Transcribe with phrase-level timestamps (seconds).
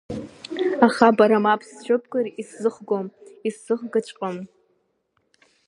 [0.87, 3.05] Аха бара мап сцәыбкыр исзыхгом,
[3.47, 4.35] исзыхгаҵәҟьом!